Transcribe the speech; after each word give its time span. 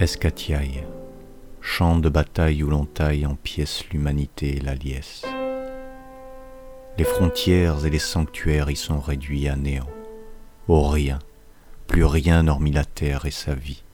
Escatiaille, 0.00 0.86
champ 1.60 1.98
de 1.98 2.08
bataille 2.08 2.62
où 2.62 2.70
l'on 2.70 2.86
taille 2.86 3.26
en 3.26 3.34
pièces 3.34 3.84
l'humanité 3.90 4.56
et 4.56 4.60
la 4.60 4.74
liesse. 4.74 5.26
Les 6.96 7.04
frontières 7.04 7.84
et 7.84 7.90
les 7.90 7.98
sanctuaires 7.98 8.70
y 8.70 8.76
sont 8.76 8.98
réduits 8.98 9.46
à 9.46 9.56
néant. 9.56 9.90
Au 10.68 10.88
rien, 10.88 11.18
plus 11.86 12.06
rien 12.06 12.48
hormis 12.48 12.70
la 12.70 12.86
terre 12.86 13.26
et 13.26 13.30
sa 13.30 13.52
vie. 13.52 13.84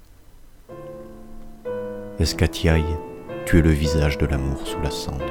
Escatiaille, 2.21 2.97
tu 3.45 3.59
es 3.59 3.63
le 3.63 3.71
visage 3.71 4.17
de 4.17 4.27
l'amour 4.27 4.65
sous 4.65 4.81
la 4.83 4.93
cendre. 4.93 5.25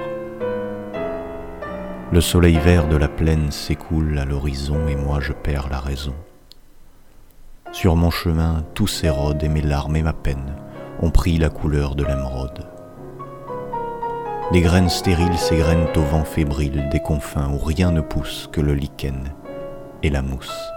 Le 2.12 2.20
soleil 2.20 2.58
vert 2.58 2.90
de 2.90 2.98
la 2.98 3.08
plaine 3.08 3.50
s'écoule 3.50 4.18
à 4.18 4.26
l'horizon 4.26 4.90
et 4.90 4.98
moi 4.98 5.22
je 5.22 5.32
perds 5.32 5.70
la 5.70 5.80
raison. 5.80 6.16
Sur 7.72 7.96
mon 7.96 8.12
chemin, 8.12 8.66
tout 8.74 8.88
s'érode 8.88 9.42
et 9.42 9.50
mes 9.50 9.62
larmes 9.62 9.96
et 9.96 10.04
ma 10.04 10.14
peine 10.14 10.54
ont 11.02 11.12
pris 11.12 11.38
la 11.38 11.50
couleur 11.50 11.96
de 11.96 12.04
l'émeraude. 12.04 12.66
Les 14.52 14.62
graines 14.62 14.90
stériles 14.90 15.38
s'égrènent 15.38 15.88
au 15.96 16.02
vent 16.02 16.24
fébrile 16.24 16.88
des 16.92 17.00
confins 17.00 17.50
où 17.52 17.58
rien 17.58 17.92
ne 17.92 18.02
pousse 18.02 18.48
que 18.52 18.62
le 18.62 18.74
lichen 18.74 19.34
et 20.04 20.10
la 20.10 20.22
mousse. 20.22 20.72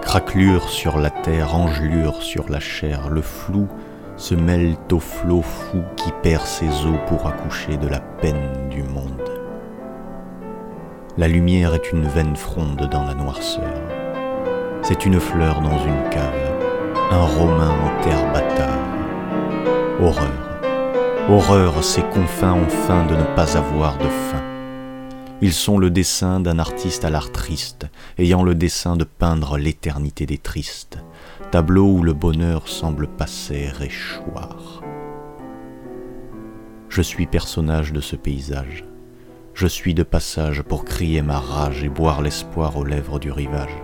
Craquelure 0.00 0.68
sur 0.68 0.98
la 0.98 1.10
terre, 1.10 1.54
engelure 1.54 2.22
sur 2.22 2.48
la 2.50 2.60
chair, 2.60 3.08
le 3.08 3.22
flou 3.22 3.68
se 4.16 4.34
mêle 4.34 4.76
au 4.90 5.00
flot 5.00 5.42
fou 5.42 5.82
qui 5.96 6.12
perd 6.22 6.44
ses 6.44 6.68
eaux 6.86 6.98
pour 7.06 7.26
accoucher 7.26 7.76
de 7.76 7.88
la 7.88 8.00
peine 8.00 8.68
du 8.70 8.82
monde. 8.82 9.30
La 11.18 11.28
lumière 11.28 11.74
est 11.74 11.92
une 11.92 12.06
veine 12.06 12.36
fronde 12.36 12.88
dans 12.90 13.04
la 13.04 13.14
noirceur. 13.14 13.74
C'est 14.82 15.06
une 15.06 15.20
fleur 15.20 15.60
dans 15.60 15.78
une 15.84 16.08
cave, 16.10 16.41
un 17.12 17.26
romain 17.26 17.68
en 17.68 18.02
terre 18.02 18.32
batave. 18.32 18.80
Horreur, 20.00 21.28
horreur, 21.28 21.84
ces 21.84 22.02
confins 22.02 22.54
ont 22.54 22.68
faim 22.68 23.04
de 23.04 23.14
ne 23.14 23.36
pas 23.36 23.58
avoir 23.58 23.98
de 23.98 24.08
fin. 24.08 24.42
Ils 25.42 25.52
sont 25.52 25.78
le 25.78 25.90
dessin 25.90 26.40
d'un 26.40 26.58
artiste 26.58 27.04
à 27.04 27.10
l'art 27.10 27.30
triste, 27.30 27.86
ayant 28.16 28.42
le 28.42 28.54
dessin 28.54 28.96
de 28.96 29.04
peindre 29.04 29.58
l'éternité 29.58 30.24
des 30.24 30.38
tristes, 30.38 31.00
tableau 31.50 31.86
où 31.86 32.02
le 32.02 32.14
bonheur 32.14 32.66
semble 32.66 33.08
passer 33.08 33.70
et 33.82 33.88
choir. 33.88 34.82
Je 36.88 37.02
suis 37.02 37.26
personnage 37.26 37.92
de 37.92 38.00
ce 38.00 38.16
paysage. 38.16 38.84
Je 39.52 39.66
suis 39.66 39.92
de 39.92 40.02
passage 40.02 40.62
pour 40.62 40.86
crier 40.86 41.20
ma 41.20 41.38
rage 41.38 41.84
et 41.84 41.90
boire 41.90 42.22
l'espoir 42.22 42.78
aux 42.78 42.84
lèvres 42.84 43.18
du 43.18 43.30
rivage 43.30 43.76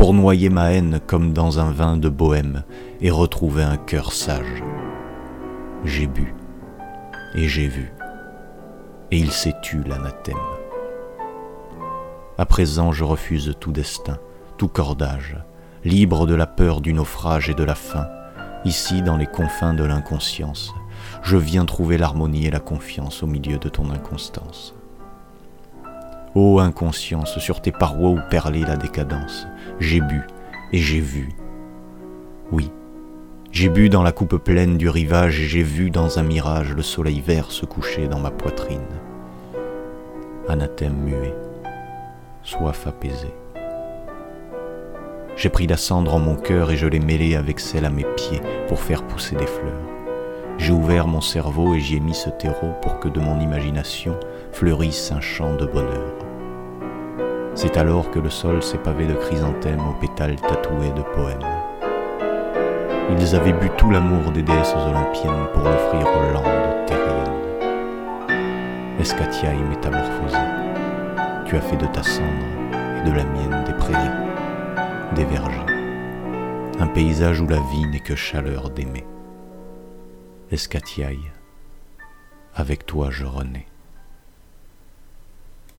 pour 0.00 0.14
noyer 0.14 0.48
ma 0.48 0.72
haine 0.72 0.98
comme 1.06 1.34
dans 1.34 1.58
un 1.58 1.72
vin 1.72 1.98
de 1.98 2.08
bohème 2.08 2.64
et 3.02 3.10
retrouver 3.10 3.62
un 3.62 3.76
cœur 3.76 4.14
sage. 4.14 4.64
J'ai 5.84 6.06
bu 6.06 6.34
et 7.34 7.46
j'ai 7.48 7.68
vu, 7.68 7.92
et 9.10 9.18
il 9.18 9.30
s'est 9.30 9.56
tu 9.60 9.82
l'anathème. 9.82 10.38
À 12.38 12.46
présent 12.46 12.92
je 12.92 13.04
refuse 13.04 13.54
tout 13.60 13.72
destin, 13.72 14.16
tout 14.56 14.68
cordage, 14.68 15.36
libre 15.84 16.26
de 16.26 16.34
la 16.34 16.46
peur 16.46 16.80
du 16.80 16.94
naufrage 16.94 17.50
et 17.50 17.54
de 17.54 17.62
la 17.62 17.74
faim, 17.74 18.08
ici 18.64 19.02
dans 19.02 19.18
les 19.18 19.26
confins 19.26 19.74
de 19.74 19.84
l'inconscience, 19.84 20.72
je 21.22 21.36
viens 21.36 21.66
trouver 21.66 21.98
l'harmonie 21.98 22.46
et 22.46 22.50
la 22.50 22.60
confiance 22.60 23.22
au 23.22 23.26
milieu 23.26 23.58
de 23.58 23.68
ton 23.68 23.90
inconstance. 23.90 24.74
Ô 26.34 26.60
inconscience, 26.60 27.40
sur 27.40 27.60
tes 27.60 27.72
parois 27.72 28.10
où 28.10 28.20
perlait 28.30 28.60
la 28.60 28.76
décadence, 28.76 29.48
j'ai 29.80 30.00
bu 30.00 30.22
et 30.72 30.78
j'ai 30.78 31.00
vu. 31.00 31.28
Oui, 32.52 32.70
j'ai 33.50 33.68
bu 33.68 33.88
dans 33.88 34.04
la 34.04 34.12
coupe 34.12 34.36
pleine 34.36 34.78
du 34.78 34.88
rivage 34.88 35.40
et 35.40 35.44
j'ai 35.44 35.64
vu 35.64 35.90
dans 35.90 36.20
un 36.20 36.22
mirage 36.22 36.72
le 36.72 36.82
soleil 36.82 37.20
vert 37.20 37.50
se 37.50 37.66
coucher 37.66 38.06
dans 38.06 38.20
ma 38.20 38.30
poitrine. 38.30 38.78
Anathème 40.48 40.94
muet, 41.02 41.34
soif 42.44 42.86
apaisée. 42.86 43.34
J'ai 45.36 45.48
pris 45.48 45.66
la 45.66 45.76
cendre 45.76 46.14
en 46.14 46.20
mon 46.20 46.36
cœur 46.36 46.70
et 46.70 46.76
je 46.76 46.86
l'ai 46.86 47.00
mêlée 47.00 47.34
avec 47.34 47.58
celle 47.58 47.84
à 47.84 47.90
mes 47.90 48.06
pieds 48.16 48.40
pour 48.68 48.78
faire 48.78 49.02
pousser 49.02 49.34
des 49.34 49.46
fleurs. 49.46 49.99
J'ai 50.60 50.72
ouvert 50.72 51.06
mon 51.06 51.22
cerveau 51.22 51.74
et 51.74 51.80
j'y 51.80 51.96
ai 51.96 52.00
mis 52.00 52.14
ce 52.14 52.28
terreau 52.28 52.72
pour 52.82 53.00
que 53.00 53.08
de 53.08 53.18
mon 53.18 53.40
imagination 53.40 54.14
fleurisse 54.52 55.10
un 55.10 55.20
champ 55.22 55.56
de 55.56 55.64
bonheur. 55.64 56.12
C'est 57.54 57.78
alors 57.78 58.10
que 58.10 58.18
le 58.18 58.28
sol 58.28 58.62
s'est 58.62 58.76
pavé 58.76 59.06
de 59.06 59.14
chrysanthèmes 59.14 59.80
aux 59.80 59.98
pétales 59.98 60.36
tatoués 60.36 60.92
de 60.94 61.00
poèmes. 61.14 61.38
Ils 63.18 63.34
avaient 63.34 63.54
bu 63.54 63.70
tout 63.78 63.90
l'amour 63.90 64.32
des 64.32 64.42
déesses 64.42 64.74
olympiennes 64.86 65.46
pour 65.54 65.62
l'offrir 65.62 66.06
aux 66.06 66.32
landes 66.34 66.86
terriennes. 66.86 67.40
Escatiaille 69.00 69.62
métamorphosée, 69.62 70.36
tu 71.46 71.56
as 71.56 71.62
fait 71.62 71.78
de 71.78 71.86
ta 71.86 72.02
cendre 72.02 73.00
et 73.00 73.08
de 73.08 73.16
la 73.16 73.24
mienne 73.24 73.64
des 73.64 73.72
prairies, 73.72 75.16
des 75.16 75.24
vergers, 75.24 75.72
un 76.78 76.86
paysage 76.86 77.40
où 77.40 77.48
la 77.48 77.60
vie 77.72 77.86
n'est 77.90 78.00
que 78.00 78.14
chaleur 78.14 78.68
d'aimer. 78.68 79.06
Escatiaille, 80.52 81.30
avec 82.54 82.84
toi 82.84 83.08
je 83.12 83.24
renais. 83.24 83.69